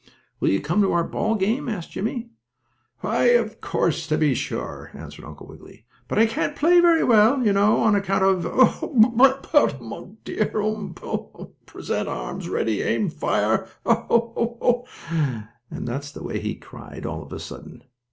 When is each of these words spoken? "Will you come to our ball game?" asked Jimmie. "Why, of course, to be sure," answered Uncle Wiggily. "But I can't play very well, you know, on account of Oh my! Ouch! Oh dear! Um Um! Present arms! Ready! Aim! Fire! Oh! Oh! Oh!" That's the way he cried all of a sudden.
"Will 0.39 0.49
you 0.49 0.59
come 0.61 0.81
to 0.81 0.93
our 0.93 1.03
ball 1.03 1.35
game?" 1.35 1.69
asked 1.69 1.91
Jimmie. 1.91 2.31
"Why, 3.01 3.25
of 3.37 3.61
course, 3.61 4.07
to 4.07 4.17
be 4.17 4.33
sure," 4.33 4.89
answered 4.95 5.23
Uncle 5.25 5.45
Wiggily. 5.45 5.85
"But 6.07 6.17
I 6.17 6.25
can't 6.25 6.55
play 6.55 6.79
very 6.81 7.03
well, 7.03 7.45
you 7.45 7.53
know, 7.53 7.77
on 7.77 7.93
account 7.93 8.23
of 8.23 8.47
Oh 8.51 8.91
my! 8.93 9.29
Ouch! 9.53 9.75
Oh 9.79 10.17
dear! 10.23 10.59
Um 10.59 10.95
Um! 11.03 11.49
Present 11.67 12.09
arms! 12.09 12.49
Ready! 12.49 12.81
Aim! 12.81 13.09
Fire! 13.11 13.67
Oh! 13.85 14.47
Oh! 14.59 14.87
Oh!" 15.11 15.43
That's 15.69 16.11
the 16.11 16.23
way 16.23 16.39
he 16.39 16.55
cried 16.55 17.05
all 17.05 17.21
of 17.21 17.31
a 17.31 17.39
sudden. 17.39 17.83